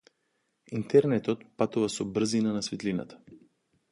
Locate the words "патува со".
1.61-2.09